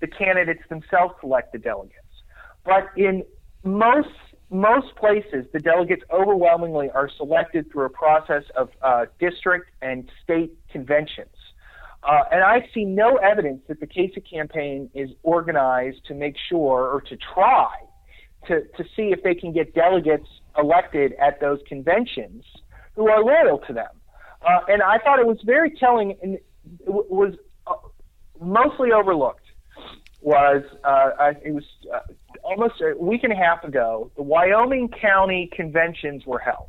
the 0.00 0.06
candidates 0.06 0.62
themselves 0.68 1.14
select 1.20 1.52
the 1.52 1.58
delegates. 1.58 2.03
But 2.64 2.90
in 2.96 3.24
most 3.62 4.08
most 4.50 4.94
places, 4.96 5.46
the 5.52 5.58
delegates 5.58 6.02
overwhelmingly 6.12 6.88
are 6.90 7.08
selected 7.16 7.70
through 7.72 7.86
a 7.86 7.90
process 7.90 8.44
of 8.56 8.68
uh, 8.82 9.06
district 9.18 9.70
and 9.82 10.08
state 10.22 10.52
conventions. 10.70 11.34
Uh, 12.04 12.20
and 12.30 12.44
I 12.44 12.68
see 12.72 12.84
no 12.84 13.16
evidence 13.16 13.62
that 13.68 13.80
the 13.80 13.86
Kasich 13.86 14.30
campaign 14.30 14.90
is 14.94 15.10
organized 15.22 16.04
to 16.06 16.14
make 16.14 16.36
sure 16.48 16.88
or 16.88 17.00
to 17.08 17.16
try 17.16 17.68
to, 18.46 18.60
to 18.76 18.84
see 18.94 19.10
if 19.10 19.22
they 19.22 19.34
can 19.34 19.52
get 19.52 19.74
delegates 19.74 20.28
elected 20.56 21.14
at 21.14 21.40
those 21.40 21.58
conventions 21.66 22.44
who 22.94 23.08
are 23.08 23.24
loyal 23.24 23.58
to 23.66 23.72
them. 23.72 23.90
Uh, 24.46 24.60
and 24.68 24.82
I 24.82 24.98
thought 24.98 25.18
it 25.18 25.26
was 25.26 25.38
very 25.44 25.70
telling 25.70 26.16
and 26.22 26.38
was 26.86 27.34
uh, 27.66 27.72
mostly 28.40 28.92
overlooked 28.92 29.40
was 30.20 30.62
uh, 30.84 31.10
I, 31.18 31.28
it 31.44 31.54
was 31.54 31.64
uh, 31.92 32.00
almost 32.44 32.80
a 32.80 32.94
week 32.98 33.24
and 33.24 33.32
a 33.32 33.36
half 33.36 33.64
ago, 33.64 34.10
the 34.16 34.22
Wyoming 34.22 34.88
County 34.88 35.50
conventions 35.52 36.24
were 36.26 36.38
held. 36.38 36.68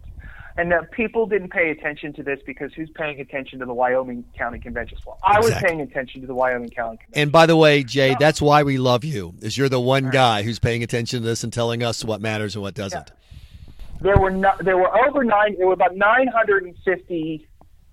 And 0.58 0.72
uh, 0.72 0.84
people 0.92 1.26
didn't 1.26 1.50
pay 1.50 1.70
attention 1.70 2.14
to 2.14 2.24
this 2.24 2.40
because 2.46 2.74
who's 2.74 2.90
paying 2.92 3.20
attention 3.20 3.60
to 3.60 3.66
the 3.66 3.74
Wyoming 3.74 4.24
County 4.38 4.58
conventions? 4.58 5.02
Well, 5.06 5.20
I 5.22 5.40
was 5.42 5.54
paying 5.56 5.82
attention 5.82 6.22
to 6.22 6.28
the 6.28 6.34
Wyoming 6.34 6.70
County 6.70 6.98
convention. 6.98 7.22
And 7.24 7.32
by 7.32 7.46
the 7.46 7.58
way, 7.58 7.84
Jay, 7.84 8.16
that's 8.18 8.42
why 8.42 8.64
we 8.64 8.78
love 8.78 9.04
you. 9.04 9.34
Is 9.42 9.58
you're 9.58 9.68
the 9.68 9.82
one 9.82 10.10
guy 10.12 10.44
who's 10.44 10.60
paying 10.60 10.82
attention 10.82 11.20
to 11.22 11.26
this 11.26 11.44
and 11.44 11.52
telling 11.52 11.84
us 11.84 12.06
what 12.06 12.22
matters 12.22 12.56
and 12.56 12.62
what 12.62 12.74
doesn't. 12.74 13.12
Yeah. 13.12 14.02
There 14.02 14.18
were 14.18 14.32
no, 14.32 14.54
there 14.62 14.78
were 14.78 15.08
over 15.08 15.26
nine. 15.26 15.58
There 15.58 15.68
were 15.68 15.74
about 15.74 15.96
950 15.98 17.48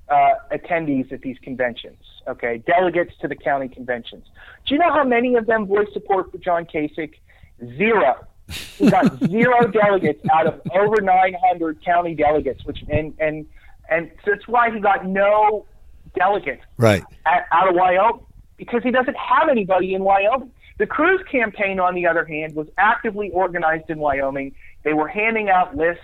uh, 0.09 0.15
attendees 0.53 1.11
at 1.13 1.23
these 1.23 1.39
conventions. 1.43 1.99
Okay, 2.29 2.59
delegates 2.59 3.13
to 3.23 3.29
the 3.29 3.35
county 3.35 3.69
conventions. 3.69 4.27
Do 4.67 4.75
you 4.75 4.81
know 4.81 4.93
how 4.93 5.03
many 5.03 5.35
of 5.35 5.47
them 5.47 5.67
voiced 5.67 5.93
support 5.93 6.31
for 6.31 6.39
John 6.39 6.65
Kasich? 6.65 7.15
Zero. 7.77 8.27
He 8.49 8.91
got 8.91 9.19
zero 9.31 9.67
delegates 9.69 10.25
out 10.33 10.47
of 10.47 10.61
over 10.75 11.01
900 11.01 11.85
county 11.85 12.15
delegates, 12.15 12.65
which 12.65 12.83
and 12.89 13.15
and 13.19 13.47
and 13.89 14.11
so 14.25 14.33
that's 14.33 14.49
why 14.49 14.71
he 14.71 14.81
got 14.81 15.07
no 15.07 15.67
delegates 16.15 16.63
right 16.77 17.03
at, 17.27 17.47
out 17.53 17.69
of 17.69 17.75
Wyoming 17.75 18.25
because 18.57 18.83
he 18.83 18.91
doesn't 18.91 19.17
have 19.17 19.49
anybody 19.49 19.95
in 19.95 20.05
Wyoming. 20.05 20.51
The 20.79 20.87
Cruz 20.87 21.21
campaign, 21.31 21.79
on 21.79 21.95
the 21.95 22.07
other 22.07 22.25
hand, 22.25 22.55
was 22.55 22.67
actively 22.79 23.31
organized 23.31 23.89
in 23.89 23.99
Wyoming. 23.99 24.55
They 24.85 24.93
were 24.95 25.09
handing 25.09 25.49
out 25.49 25.77
lists 25.77 26.03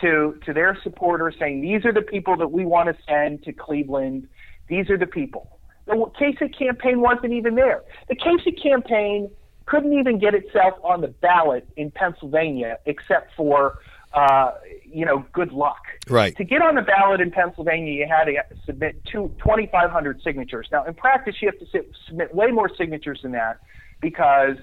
to 0.00 0.38
to 0.44 0.52
their 0.52 0.78
supporters 0.82 1.34
saying 1.38 1.60
these 1.60 1.84
are 1.84 1.92
the 1.92 2.02
people 2.02 2.36
that 2.36 2.48
we 2.48 2.64
want 2.64 2.94
to 2.94 3.02
send 3.04 3.42
to 3.44 3.52
Cleveland. 3.52 4.28
These 4.68 4.90
are 4.90 4.98
the 4.98 5.06
people. 5.06 5.58
The 5.86 5.94
Kasich 6.18 6.56
campaign 6.56 7.00
wasn't 7.00 7.32
even 7.32 7.54
there. 7.54 7.82
The 8.08 8.16
Kasich 8.16 8.62
campaign 8.62 9.30
couldn't 9.66 9.98
even 9.98 10.18
get 10.18 10.34
itself 10.34 10.74
on 10.82 11.00
the 11.00 11.08
ballot 11.08 11.66
in 11.76 11.90
Pennsylvania 11.90 12.78
except 12.86 13.34
for, 13.36 13.78
uh, 14.12 14.52
you 14.84 15.04
know, 15.04 15.24
good 15.32 15.52
luck. 15.52 15.82
Right. 16.08 16.36
To 16.36 16.44
get 16.44 16.62
on 16.62 16.74
the 16.74 16.82
ballot 16.82 17.20
in 17.20 17.30
Pennsylvania, 17.30 17.92
you 17.92 18.06
had 18.06 18.24
to 18.24 18.34
submit 18.66 19.02
two, 19.04 19.34
2,500 19.38 20.22
signatures. 20.22 20.68
Now, 20.70 20.84
in 20.84 20.94
practice, 20.94 21.36
you 21.40 21.48
have 21.48 21.58
to 21.58 21.66
sit, 21.66 21.90
submit 22.06 22.34
way 22.34 22.48
more 22.48 22.70
signatures 22.76 23.20
than 23.22 23.32
that 23.32 23.58
because 24.00 24.56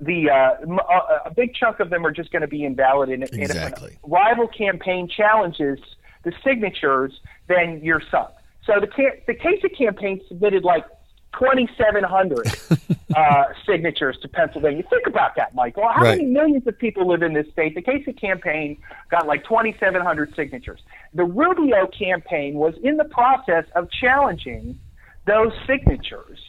the 0.00 0.28
uh, 0.30 0.82
uh 0.82 1.20
a 1.24 1.34
big 1.34 1.54
chunk 1.54 1.80
of 1.80 1.88
them 1.88 2.04
are 2.06 2.12
just 2.12 2.30
going 2.30 2.42
to 2.42 2.48
be 2.48 2.64
invalid. 2.64 3.08
And 3.10 3.22
exactly. 3.22 3.92
if 3.92 4.04
a 4.04 4.08
rival 4.08 4.46
campaign 4.46 5.08
challenges 5.08 5.78
the 6.22 6.32
signatures, 6.44 7.20
then 7.48 7.80
you're 7.82 8.02
sunk. 8.10 8.30
So 8.66 8.74
the 8.80 8.88
the 9.26 9.34
Kasich 9.34 9.78
campaign 9.78 10.20
submitted 10.28 10.64
like 10.64 10.84
2,700 11.38 12.46
uh, 13.16 13.44
signatures 13.66 14.16
to 14.22 14.28
Pennsylvania. 14.28 14.82
Think 14.88 15.06
about 15.06 15.36
that, 15.36 15.54
Michael. 15.54 15.84
How 15.88 16.02
right. 16.02 16.18
many 16.18 16.30
millions 16.30 16.66
of 16.66 16.78
people 16.78 17.08
live 17.08 17.22
in 17.22 17.34
this 17.34 17.46
state? 17.52 17.74
The 17.74 17.82
Kasich 17.82 18.20
campaign 18.20 18.78
got 19.10 19.26
like 19.26 19.44
2,700 19.44 20.34
signatures. 20.34 20.80
The 21.14 21.24
Rubio 21.24 21.86
campaign 21.86 22.54
was 22.54 22.74
in 22.82 22.96
the 22.96 23.04
process 23.04 23.64
of 23.74 23.90
challenging 23.90 24.78
those 25.26 25.52
signatures, 25.66 26.40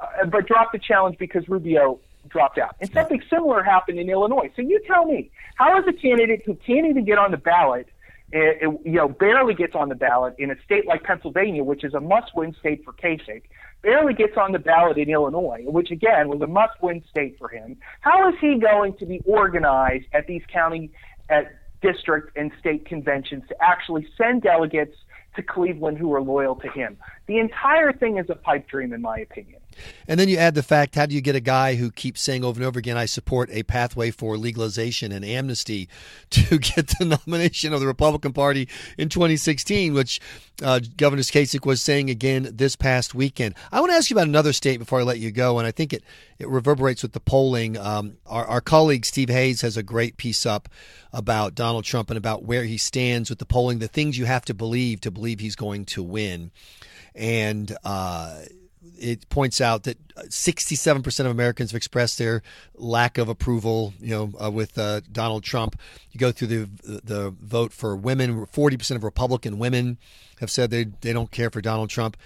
uh, 0.00 0.26
but 0.26 0.46
dropped 0.46 0.72
the 0.72 0.78
challenge 0.78 1.16
because 1.18 1.48
Rubio 1.48 2.00
dropped 2.28 2.58
out. 2.58 2.76
And 2.80 2.92
something 2.92 3.22
similar 3.28 3.62
happened 3.62 3.98
in 3.98 4.08
Illinois. 4.08 4.50
So 4.56 4.62
you 4.62 4.80
tell 4.86 5.04
me, 5.04 5.30
how 5.56 5.78
is 5.78 5.84
a 5.88 5.92
candidate 5.92 6.42
who 6.44 6.54
can't 6.54 6.86
even 6.86 7.04
get 7.04 7.18
on 7.18 7.30
the 7.30 7.36
ballot– 7.36 7.88
it, 8.32 8.58
it, 8.62 8.80
you 8.84 8.92
know, 8.92 9.08
barely 9.08 9.54
gets 9.54 9.74
on 9.74 9.88
the 9.90 9.94
ballot 9.94 10.34
in 10.38 10.50
a 10.50 10.54
state 10.64 10.86
like 10.86 11.02
Pennsylvania, 11.02 11.62
which 11.62 11.84
is 11.84 11.92
a 11.92 12.00
must-win 12.00 12.54
state 12.58 12.82
for 12.84 12.92
Kasich, 12.92 13.42
barely 13.82 14.14
gets 14.14 14.36
on 14.36 14.52
the 14.52 14.58
ballot 14.58 14.98
in 14.98 15.10
Illinois, 15.10 15.62
which 15.64 15.90
again 15.90 16.28
was 16.28 16.40
a 16.40 16.46
must-win 16.46 17.02
state 17.10 17.36
for 17.38 17.48
him. 17.48 17.76
How 18.00 18.28
is 18.28 18.34
he 18.40 18.58
going 18.58 18.96
to 18.98 19.06
be 19.06 19.20
organized 19.24 20.06
at 20.12 20.26
these 20.26 20.42
county, 20.52 20.92
at 21.28 21.52
district 21.80 22.36
and 22.36 22.52
state 22.60 22.86
conventions 22.86 23.42
to 23.48 23.56
actually 23.60 24.06
send 24.16 24.42
delegates 24.42 24.96
to 25.34 25.42
Cleveland 25.42 25.98
who 25.98 26.12
are 26.14 26.22
loyal 26.22 26.54
to 26.56 26.68
him? 26.68 26.96
The 27.26 27.38
entire 27.38 27.92
thing 27.92 28.18
is 28.18 28.26
a 28.28 28.36
pipe 28.36 28.68
dream, 28.68 28.92
in 28.92 29.02
my 29.02 29.18
opinion. 29.18 29.61
And 30.06 30.18
then 30.18 30.28
you 30.28 30.36
add 30.36 30.54
the 30.54 30.62
fact 30.62 30.94
how 30.94 31.06
do 31.06 31.14
you 31.14 31.20
get 31.20 31.36
a 31.36 31.40
guy 31.40 31.74
who 31.76 31.90
keeps 31.90 32.20
saying 32.20 32.44
over 32.44 32.60
and 32.60 32.66
over 32.66 32.78
again, 32.78 32.96
I 32.96 33.06
support 33.06 33.50
a 33.52 33.62
pathway 33.62 34.10
for 34.10 34.36
legalization 34.36 35.12
and 35.12 35.24
amnesty 35.24 35.88
to 36.30 36.58
get 36.58 36.88
the 36.98 37.04
nomination 37.04 37.72
of 37.72 37.80
the 37.80 37.86
Republican 37.86 38.32
Party 38.32 38.68
in 38.98 39.08
2016, 39.08 39.94
which 39.94 40.20
uh, 40.62 40.80
Governor 40.96 41.22
Kasich 41.22 41.66
was 41.66 41.82
saying 41.82 42.10
again 42.10 42.48
this 42.52 42.76
past 42.76 43.14
weekend. 43.14 43.54
I 43.70 43.80
want 43.80 43.92
to 43.92 43.96
ask 43.96 44.10
you 44.10 44.16
about 44.16 44.28
another 44.28 44.52
state 44.52 44.78
before 44.78 45.00
I 45.00 45.02
let 45.02 45.18
you 45.18 45.30
go, 45.30 45.58
and 45.58 45.66
I 45.66 45.70
think 45.70 45.92
it, 45.92 46.02
it 46.38 46.48
reverberates 46.48 47.02
with 47.02 47.12
the 47.12 47.20
polling. 47.20 47.76
Um, 47.76 48.18
our, 48.26 48.44
our 48.46 48.60
colleague 48.60 49.04
Steve 49.04 49.28
Hayes 49.28 49.60
has 49.62 49.76
a 49.76 49.82
great 49.82 50.16
piece 50.16 50.46
up 50.46 50.68
about 51.12 51.54
Donald 51.54 51.84
Trump 51.84 52.10
and 52.10 52.18
about 52.18 52.44
where 52.44 52.64
he 52.64 52.78
stands 52.78 53.30
with 53.30 53.38
the 53.38 53.44
polling, 53.44 53.78
the 53.78 53.88
things 53.88 54.18
you 54.18 54.24
have 54.24 54.44
to 54.46 54.54
believe 54.54 55.00
to 55.02 55.10
believe 55.10 55.40
he's 55.40 55.56
going 55.56 55.84
to 55.86 56.02
win. 56.02 56.50
And, 57.14 57.76
uh, 57.84 58.42
it 58.98 59.28
points 59.28 59.60
out 59.60 59.84
that 59.84 59.98
67% 60.16 61.20
of 61.20 61.26
Americans 61.26 61.70
have 61.70 61.76
expressed 61.76 62.18
their 62.18 62.42
lack 62.74 63.18
of 63.18 63.28
approval, 63.28 63.94
you 64.00 64.10
know, 64.10 64.32
uh, 64.42 64.50
with 64.50 64.78
uh, 64.78 65.00
Donald 65.10 65.44
Trump. 65.44 65.78
You 66.10 66.20
go 66.20 66.32
through 66.32 66.48
the 66.48 66.70
the 67.04 67.34
vote 67.40 67.72
for 67.72 67.96
women, 67.96 68.46
40% 68.46 68.96
of 68.96 69.04
Republican 69.04 69.58
women 69.58 69.98
have 70.40 70.50
said 70.50 70.70
they 70.70 70.84
they 71.00 71.12
don't 71.12 71.30
care 71.30 71.50
for 71.50 71.60
Donald 71.60 71.90
Trump. 71.90 72.16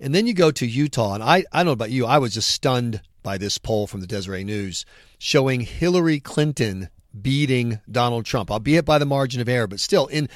And 0.00 0.14
then 0.14 0.26
you 0.26 0.34
go 0.34 0.50
to 0.50 0.66
Utah, 0.66 1.14
and 1.14 1.22
I 1.22 1.44
I 1.52 1.58
don't 1.58 1.66
know 1.66 1.72
about 1.72 1.90
you, 1.90 2.06
I 2.06 2.18
was 2.18 2.34
just 2.34 2.50
stunned 2.50 3.00
by 3.22 3.38
this 3.38 3.58
poll 3.58 3.86
from 3.86 4.00
the 4.00 4.06
Deseret 4.06 4.44
News 4.44 4.84
showing 5.18 5.60
Hillary 5.60 6.20
Clinton 6.20 6.90
beating 7.20 7.80
Donald 7.90 8.24
Trump, 8.24 8.50
albeit 8.50 8.84
by 8.84 8.98
the 8.98 9.06
margin 9.06 9.40
of 9.40 9.48
error, 9.48 9.66
but 9.66 9.80
still 9.80 10.06
in 10.08 10.28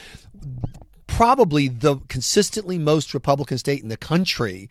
probably 1.06 1.68
the 1.68 1.96
consistently 2.08 2.78
most 2.78 3.12
Republican 3.12 3.58
state 3.58 3.82
in 3.82 3.88
the 3.88 3.96
country 3.96 4.70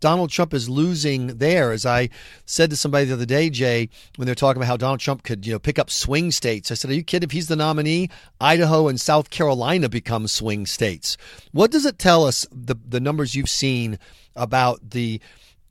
Donald 0.00 0.30
Trump 0.30 0.54
is 0.54 0.68
losing 0.68 1.38
there. 1.38 1.72
As 1.72 1.86
I 1.86 2.10
said 2.44 2.70
to 2.70 2.76
somebody 2.76 3.06
the 3.06 3.14
other 3.14 3.26
day, 3.26 3.50
Jay, 3.50 3.88
when 4.16 4.26
they're 4.26 4.34
talking 4.34 4.60
about 4.60 4.68
how 4.68 4.76
Donald 4.76 5.00
Trump 5.00 5.22
could, 5.22 5.46
you 5.46 5.52
know, 5.52 5.58
pick 5.58 5.78
up 5.78 5.90
swing 5.90 6.30
states, 6.30 6.70
I 6.70 6.74
said, 6.74 6.90
"Are 6.90 6.94
you 6.94 7.02
kidding? 7.02 7.26
If 7.26 7.32
he's 7.32 7.48
the 7.48 7.56
nominee, 7.56 8.10
Idaho 8.40 8.88
and 8.88 9.00
South 9.00 9.30
Carolina 9.30 9.88
become 9.88 10.26
swing 10.28 10.66
states." 10.66 11.16
What 11.52 11.70
does 11.70 11.86
it 11.86 11.98
tell 11.98 12.24
us? 12.24 12.46
The 12.52 12.76
the 12.88 13.00
numbers 13.00 13.34
you've 13.34 13.48
seen 13.48 13.98
about 14.34 14.90
the 14.90 15.20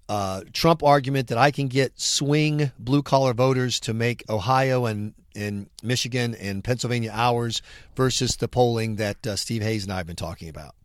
uh, 0.10 0.42
Trump 0.54 0.84
argument 0.84 1.28
that 1.28 1.38
I 1.38 1.52
can 1.52 1.68
get 1.68 2.00
swing 2.00 2.72
blue 2.78 3.02
collar 3.02 3.34
voters 3.34 3.80
to 3.82 3.94
make 3.94 4.24
Ohio 4.30 4.86
and 4.86 5.14
in 5.36 5.70
Michigan 5.84 6.34
and 6.36 6.64
Pennsylvania 6.64 7.12
ours 7.14 7.62
versus 7.96 8.38
the 8.38 8.48
polling 8.48 8.96
that 8.96 9.28
uh, 9.28 9.36
Steve 9.36 9.62
Hayes 9.62 9.84
and 9.84 9.92
I 9.92 9.98
have 9.98 10.08
been 10.08 10.16
talking 10.16 10.50
about. 10.50 10.76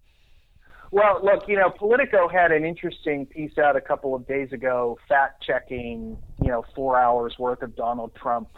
Well, 0.93 1.21
look, 1.23 1.47
you 1.47 1.57
know, 1.57 1.71
Politico 1.71 2.29
had 2.29 2.51
an 2.51 2.65
interesting 2.65 3.27
piece 3.27 3.59
out 3.59 3.77
a 3.77 3.81
couple 3.81 4.15
of 4.15 4.27
days 4.27 4.53
ago, 4.53 4.99
fact 5.09 5.43
checking, 5.43 6.19
you 6.43 6.49
know, 6.49 6.65
four 6.75 6.99
hours 6.99 7.39
worth 7.39 7.63
of 7.63 7.77
Donald 7.77 8.13
Trump 8.17 8.49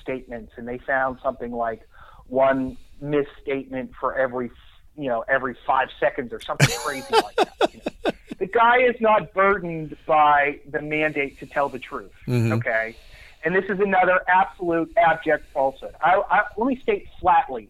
statements, 0.00 0.52
and 0.56 0.68
they 0.68 0.78
found 0.78 1.18
something 1.22 1.50
like 1.50 1.80
one 2.28 2.76
misstatement 3.00 3.90
for 3.98 4.16
every, 4.16 4.52
you 4.96 5.08
know, 5.08 5.24
every 5.28 5.56
five 5.66 5.88
seconds 5.98 6.32
or 6.32 6.40
something 6.40 6.68
crazy 6.84 7.12
like 7.12 7.36
that. 7.36 7.74
You 7.74 7.80
know. 7.84 8.12
The 8.38 8.46
guy 8.46 8.78
is 8.78 8.96
not 9.00 9.34
burdened 9.34 9.98
by 10.06 10.60
the 10.66 10.80
mandate 10.80 11.38
to 11.40 11.46
tell 11.46 11.68
the 11.68 11.78
truth. 11.78 12.10
Mm-hmm. 12.26 12.52
Okay, 12.52 12.96
and 13.44 13.54
this 13.54 13.64
is 13.64 13.78
another 13.80 14.22
absolute 14.28 14.90
abject 14.96 15.44
falsehood. 15.52 15.94
I, 16.00 16.22
I, 16.30 16.42
let 16.56 16.66
me 16.66 16.80
state 16.82 17.06
flatly 17.20 17.68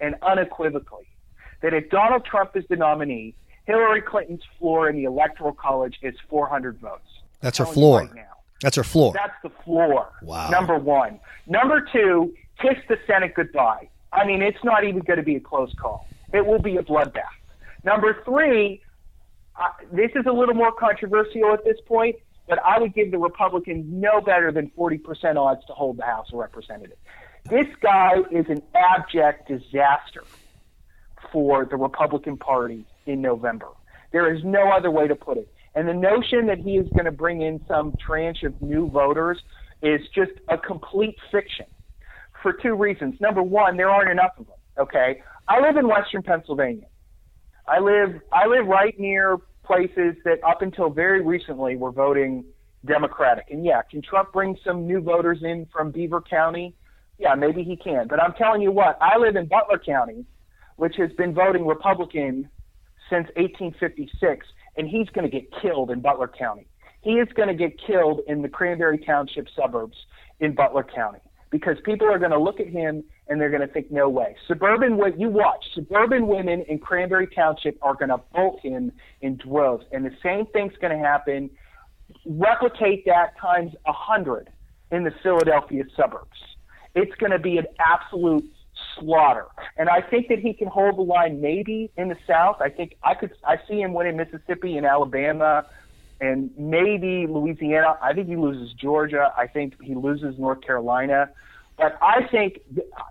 and 0.00 0.14
unequivocally 0.22 1.06
that 1.60 1.74
if 1.74 1.90
Donald 1.90 2.24
Trump 2.24 2.56
is 2.56 2.64
the 2.70 2.76
nominee, 2.76 3.34
Hillary 3.66 4.00
Clinton's 4.00 4.42
floor 4.58 4.88
in 4.88 4.96
the 4.96 5.04
Electoral 5.04 5.52
College 5.52 5.98
is 6.02 6.14
400 6.28 6.78
votes. 6.78 7.02
That's 7.40 7.58
her 7.58 7.66
floor. 7.66 8.00
Right. 8.00 8.24
That's 8.62 8.76
her 8.76 8.84
floor. 8.84 9.12
That's 9.12 9.34
the 9.42 9.50
floor. 9.64 10.12
Wow. 10.22 10.48
Number 10.50 10.78
one. 10.78 11.20
Number 11.46 11.86
two, 11.92 12.32
kiss 12.60 12.78
the 12.88 12.96
Senate 13.06 13.34
goodbye. 13.34 13.88
I 14.12 14.24
mean, 14.24 14.40
it's 14.40 14.62
not 14.64 14.84
even 14.84 15.00
going 15.00 15.18
to 15.18 15.22
be 15.24 15.36
a 15.36 15.40
close 15.40 15.74
call. 15.74 16.08
It 16.32 16.46
will 16.46 16.60
be 16.60 16.76
a 16.76 16.82
bloodbath. 16.82 17.24
Number 17.84 18.22
three, 18.24 18.82
uh, 19.60 19.68
this 19.92 20.10
is 20.14 20.26
a 20.26 20.32
little 20.32 20.54
more 20.54 20.72
controversial 20.72 21.52
at 21.52 21.64
this 21.64 21.76
point, 21.86 22.16
but 22.48 22.58
I 22.64 22.78
would 22.78 22.94
give 22.94 23.10
the 23.10 23.18
Republicans 23.18 23.84
no 23.88 24.20
better 24.20 24.52
than 24.52 24.70
40% 24.78 25.36
odds 25.36 25.64
to 25.66 25.72
hold 25.72 25.98
the 25.98 26.04
House 26.04 26.28
of 26.32 26.38
Representatives. 26.38 27.00
This 27.50 27.66
guy 27.80 28.14
is 28.30 28.46
an 28.48 28.62
abject 28.74 29.48
disaster 29.48 30.24
for 31.32 31.64
the 31.64 31.76
Republican 31.76 32.36
Party 32.36 32.86
in 33.06 33.20
November. 33.20 33.68
There 34.12 34.32
is 34.34 34.40
no 34.44 34.70
other 34.70 34.90
way 34.90 35.08
to 35.08 35.14
put 35.14 35.38
it. 35.38 35.48
And 35.74 35.86
the 35.86 35.94
notion 35.94 36.46
that 36.46 36.58
he 36.58 36.78
is 36.78 36.88
going 36.90 37.04
to 37.04 37.12
bring 37.12 37.42
in 37.42 37.60
some 37.68 37.94
tranche 38.04 38.42
of 38.44 38.60
new 38.62 38.88
voters 38.88 39.38
is 39.82 40.00
just 40.14 40.32
a 40.48 40.56
complete 40.56 41.16
fiction 41.30 41.66
for 42.42 42.52
two 42.52 42.74
reasons. 42.74 43.14
Number 43.20 43.42
one, 43.42 43.76
there 43.76 43.90
aren't 43.90 44.10
enough 44.10 44.32
of 44.38 44.46
them. 44.46 44.56
Okay, 44.78 45.22
I 45.48 45.60
live 45.60 45.76
in 45.76 45.86
Western 45.88 46.22
Pennsylvania. 46.22 46.86
I 47.68 47.80
live 47.80 48.20
I 48.32 48.46
live 48.46 48.66
right 48.66 48.98
near 48.98 49.38
places 49.64 50.14
that 50.24 50.38
up 50.46 50.62
until 50.62 50.90
very 50.90 51.22
recently 51.22 51.76
were 51.76 51.90
voting 51.90 52.44
Democratic. 52.86 53.46
And 53.50 53.64
yeah, 53.64 53.82
can 53.90 54.00
Trump 54.00 54.32
bring 54.32 54.56
some 54.64 54.86
new 54.86 55.00
voters 55.00 55.38
in 55.42 55.66
from 55.72 55.90
Beaver 55.90 56.22
County? 56.22 56.74
Yeah, 57.18 57.34
maybe 57.34 57.62
he 57.64 57.76
can. 57.76 58.06
But 58.08 58.22
I'm 58.22 58.34
telling 58.34 58.62
you 58.62 58.70
what, 58.70 58.98
I 59.00 59.18
live 59.18 59.36
in 59.36 59.46
Butler 59.46 59.80
County, 59.84 60.24
which 60.76 60.94
has 60.96 61.10
been 61.12 61.34
voting 61.34 61.66
Republican 61.66 62.48
since 63.10 63.26
1856, 63.36 64.46
and 64.76 64.88
he's 64.88 65.08
going 65.10 65.28
to 65.28 65.30
get 65.30 65.50
killed 65.62 65.90
in 65.90 66.00
Butler 66.00 66.28
County. 66.28 66.66
He 67.00 67.12
is 67.12 67.28
going 67.34 67.48
to 67.48 67.54
get 67.54 67.78
killed 67.84 68.20
in 68.26 68.42
the 68.42 68.48
Cranberry 68.48 68.98
Township 68.98 69.46
suburbs 69.54 69.96
in 70.40 70.54
Butler 70.54 70.84
County 70.84 71.20
because 71.50 71.76
people 71.84 72.10
are 72.10 72.18
going 72.18 72.32
to 72.32 72.38
look 72.38 72.60
at 72.60 72.66
him 72.66 73.04
and 73.28 73.40
they're 73.40 73.50
going 73.50 73.66
to 73.66 73.72
think, 73.72 73.90
no 73.90 74.08
way. 74.08 74.36
Suburban, 74.46 75.00
you 75.18 75.28
watch, 75.28 75.64
suburban 75.74 76.26
women 76.26 76.64
in 76.68 76.78
Cranberry 76.78 77.26
Township 77.28 77.78
are 77.82 77.94
going 77.94 78.08
to 78.08 78.20
bolt 78.34 78.60
him 78.60 78.92
in 79.20 79.36
droves, 79.36 79.84
and 79.92 80.04
the 80.04 80.12
same 80.22 80.46
thing's 80.46 80.74
going 80.80 80.96
to 80.96 81.04
happen. 81.04 81.50
Replicate 82.24 83.04
that 83.06 83.38
times 83.40 83.72
a 83.86 83.92
hundred 83.92 84.50
in 84.92 85.04
the 85.04 85.12
Philadelphia 85.22 85.84
suburbs. 85.96 86.38
It's 86.94 87.14
going 87.16 87.32
to 87.32 87.38
be 87.38 87.58
an 87.58 87.66
absolute 87.80 88.48
slaughter. 88.98 89.46
And 89.76 89.88
I 89.88 90.00
think 90.00 90.28
that 90.28 90.38
he 90.38 90.52
can 90.52 90.68
hold 90.68 90.96
the 90.98 91.02
line 91.02 91.40
maybe 91.40 91.90
in 91.96 92.08
the 92.08 92.16
South. 92.26 92.56
I 92.60 92.68
think 92.68 92.96
I 93.02 93.14
could 93.14 93.32
I 93.44 93.56
see 93.68 93.80
him 93.80 93.92
winning 93.92 94.16
Mississippi 94.16 94.76
and 94.76 94.86
Alabama 94.86 95.66
and 96.20 96.50
maybe 96.56 97.26
Louisiana. 97.28 97.98
I 98.02 98.12
think 98.12 98.28
he 98.28 98.36
loses 98.36 98.72
Georgia. 98.74 99.32
I 99.36 99.46
think 99.46 99.74
he 99.82 99.94
loses 99.94 100.38
North 100.38 100.62
Carolina. 100.62 101.30
But 101.76 101.98
I 102.00 102.26
think 102.30 102.60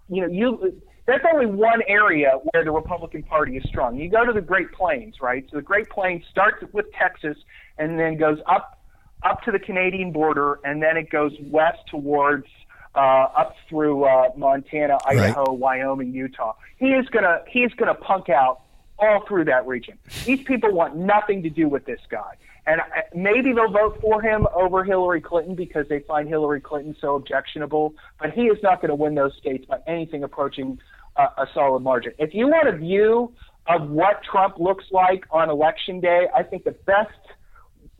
you 0.10 0.22
know 0.22 0.28
you 0.28 0.82
that's 1.06 1.24
only 1.32 1.46
one 1.46 1.82
area 1.88 2.32
where 2.52 2.64
the 2.64 2.72
Republican 2.72 3.22
Party 3.24 3.58
is 3.58 3.64
strong. 3.70 3.96
You 3.96 4.10
go 4.10 4.26
to 4.26 4.34
the 4.34 4.42
Great 4.42 4.72
Plains, 4.72 5.22
right? 5.22 5.46
So 5.52 5.58
the 5.58 5.64
Great 5.64 5.90
Plains 5.90 6.24
starts 6.32 6.64
with 6.74 6.86
Texas 6.94 7.38
and 7.78 8.00
then 8.00 8.18
goes 8.18 8.40
up 8.48 8.80
up 9.24 9.42
to 9.44 9.52
the 9.52 9.60
Canadian 9.60 10.12
border 10.12 10.60
and 10.64 10.82
then 10.82 10.98
it 10.98 11.10
goes 11.10 11.32
west 11.42 11.80
towards 11.90 12.48
uh, 12.96 13.30
up 13.36 13.56
through 13.70 14.06
uh, 14.06 14.32
Montana, 14.36 14.98
Idaho, 15.06 15.44
right. 15.44 15.58
Wyoming, 15.58 16.14
Utah. 16.14 16.54
He 16.78 16.88
is 16.88 17.08
gonna 17.10 17.42
he 17.48 17.64
is 17.64 17.74
gonna 17.74 17.94
punk 17.96 18.30
out 18.30 18.62
all 18.98 19.26
through 19.28 19.46
that 19.46 19.68
region. 19.68 19.98
These 20.26 20.44
people 20.44 20.72
want 20.72 20.96
nothing 20.96 21.44
to 21.44 21.50
do 21.50 21.68
with 21.68 21.86
this 21.86 22.00
guy, 22.10 22.36
and 22.66 22.82
uh, 22.82 22.84
maybe 23.14 23.54
they'll 23.54 23.72
vote 23.72 24.00
for 24.02 24.22
him 24.22 24.48
over 24.54 24.84
Hillary 24.84 25.22
Clinton 25.22 25.56
because 25.56 25.88
they 25.88 26.00
find 26.00 26.28
Hillary 26.28 26.62
Clinton 26.62 26.96
so 27.00 27.16
objectionable. 27.16 27.94
But 28.20 28.32
he 28.32 28.44
is 28.44 28.62
not 28.64 28.82
going 28.82 28.90
to 28.90 28.96
win 28.96 29.16
those 29.16 29.36
states 29.38 29.66
by 29.66 29.80
anything 29.88 30.24
approaching 30.24 30.80
uh, 31.16 31.28
a 31.38 31.48
solid 31.54 31.82
margin. 31.82 32.14
If 32.18 32.34
you 32.34 32.48
want 32.48 32.68
a 32.68 32.78
view 32.78 33.34
of 33.68 33.90
what 33.90 34.24
Trump 34.24 34.60
looks 34.60 34.86
like 34.92 35.26
on 35.32 35.50
election 35.50 36.00
day, 36.00 36.28
I 36.36 36.44
think 36.44 36.64
the 36.64 36.72
best 36.72 37.12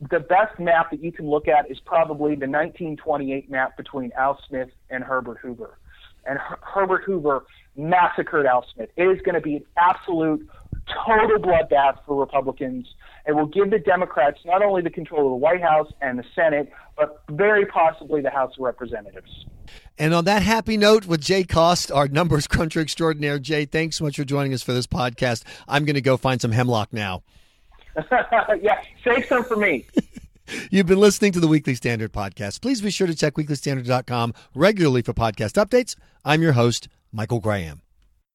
the 0.00 0.20
best 0.20 0.58
map 0.58 0.90
that 0.90 1.02
you 1.02 1.12
can 1.12 1.28
look 1.28 1.48
at 1.48 1.70
is 1.70 1.78
probably 1.80 2.32
the 2.34 2.46
1928 2.46 3.50
map 3.50 3.76
between 3.76 4.12
Al 4.16 4.38
Smith 4.48 4.68
and 4.90 5.02
Herbert 5.02 5.38
Hoover. 5.38 5.78
And 6.26 6.38
Her- 6.38 6.58
Herbert 6.62 7.04
Hoover 7.04 7.44
massacred 7.76 8.46
Al 8.46 8.64
Smith. 8.74 8.90
It 8.96 9.04
is 9.04 9.20
going 9.22 9.34
to 9.34 9.40
be 9.40 9.56
an 9.56 9.64
absolute 9.78 10.46
total 11.06 11.38
bloodbath 11.38 11.98
for 12.06 12.18
Republicans. 12.18 12.86
It 13.26 13.32
will 13.32 13.46
give 13.46 13.70
the 13.70 13.78
Democrats 13.78 14.38
not 14.44 14.62
only 14.62 14.82
the 14.82 14.90
control 14.90 15.26
of 15.26 15.30
the 15.30 15.36
White 15.36 15.62
House 15.62 15.90
and 16.00 16.18
the 16.18 16.24
Senate, 16.34 16.70
but 16.96 17.22
very 17.30 17.66
possibly 17.66 18.20
the 18.20 18.30
House 18.30 18.52
of 18.58 18.64
Representatives. 18.64 19.46
And 19.98 20.14
on 20.14 20.24
that 20.26 20.42
happy 20.42 20.76
note 20.76 21.06
with 21.06 21.20
Jay 21.20 21.42
Cost, 21.42 21.90
our 21.90 22.06
numbers 22.06 22.46
cruncher 22.46 22.80
extraordinaire, 22.80 23.38
Jay, 23.38 23.64
thanks 23.64 23.96
so 23.96 24.04
much 24.04 24.16
for 24.16 24.24
joining 24.24 24.52
us 24.52 24.62
for 24.62 24.72
this 24.72 24.86
podcast. 24.86 25.42
I'm 25.66 25.84
going 25.84 25.94
to 25.94 26.00
go 26.00 26.16
find 26.16 26.40
some 26.40 26.52
hemlock 26.52 26.92
now. 26.92 27.22
yeah, 28.62 28.82
save 29.04 29.26
some 29.26 29.44
for 29.44 29.56
me. 29.56 29.86
You've 30.70 30.86
been 30.86 31.00
listening 31.00 31.32
to 31.32 31.40
the 31.40 31.48
Weekly 31.48 31.74
Standard 31.74 32.12
podcast. 32.12 32.60
Please 32.60 32.80
be 32.80 32.90
sure 32.90 33.06
to 33.06 33.14
check 33.14 33.34
weeklystandard.com 33.34 34.32
regularly 34.54 35.02
for 35.02 35.12
podcast 35.12 35.54
updates. 35.62 35.96
I'm 36.24 36.40
your 36.40 36.52
host, 36.52 36.88
Michael 37.12 37.40
Graham. 37.40 37.82